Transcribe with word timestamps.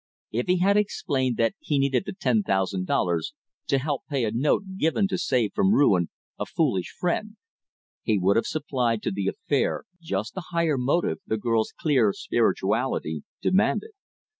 If 0.31 0.47
he 0.47 0.57
had 0.57 0.77
explained 0.77 1.37
that 1.37 1.53
he 1.59 1.77
needed 1.77 2.05
the 2.07 2.13
ten 2.13 2.41
thousand 2.41 2.87
dollars 2.87 3.35
to 3.67 3.77
help 3.77 4.01
pay 4.09 4.25
a 4.25 4.31
note 4.31 4.77
given 4.79 5.07
to 5.09 5.17
save 5.19 5.53
from 5.53 5.75
ruin 5.75 6.09
a 6.39 6.47
foolish 6.47 6.91
friend, 6.99 7.35
he 8.01 8.17
would 8.17 8.35
have 8.35 8.47
supplied 8.47 9.03
to 9.03 9.11
the 9.11 9.27
affair 9.27 9.83
just 10.01 10.33
the 10.33 10.45
higher 10.49 10.79
motive 10.79 11.19
the 11.27 11.37
girl's 11.37 11.71
clear 11.79 12.13
spirituality 12.13 13.21
demanded. 13.43 13.91